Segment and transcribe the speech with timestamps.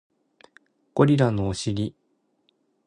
[0.95, 1.93] ゴリラのお尻